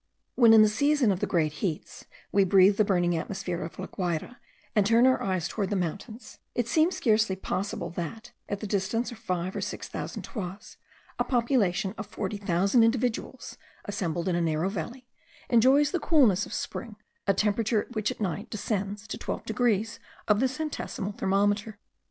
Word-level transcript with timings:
When 0.33 0.51
in 0.51 0.63
the 0.63 0.67
season 0.67 1.11
of 1.11 1.19
the 1.19 1.27
great 1.27 1.51
heats 1.61 2.05
we 2.31 2.43
breathe 2.43 2.77
the 2.77 2.83
burning 2.83 3.15
atmosphere 3.15 3.61
of 3.61 3.77
La 3.77 3.85
Guayra, 3.85 4.39
and 4.75 4.83
turn 4.83 5.05
our 5.05 5.21
eyes 5.21 5.47
towards 5.47 5.69
the 5.69 5.75
mountains, 5.75 6.39
it 6.55 6.67
seems 6.67 6.97
scarcely 6.97 7.35
possible 7.35 7.91
that, 7.91 8.31
at 8.49 8.61
the 8.61 8.65
distance 8.65 9.11
of 9.11 9.19
five 9.19 9.55
or 9.55 9.61
six 9.61 9.87
thousand 9.87 10.23
toises, 10.23 10.77
a 11.19 11.23
population 11.23 11.93
of 11.99 12.07
forty 12.07 12.37
thousand 12.37 12.81
individuals 12.83 13.59
assembled 13.85 14.27
in 14.27 14.35
a 14.35 14.41
narrow 14.41 14.69
valley, 14.69 15.07
enjoys 15.51 15.91
the 15.91 15.99
coolness 15.99 16.47
of 16.47 16.53
spring, 16.55 16.95
a 17.27 17.33
temperature 17.35 17.85
which 17.93 18.09
at 18.09 18.19
night 18.19 18.49
descends 18.49 19.07
to 19.07 19.19
12 19.19 19.45
degrees 19.45 19.99
of 20.27 20.39
the 20.39 20.47
centesimal 20.47 21.11
thermometer. 21.15 21.77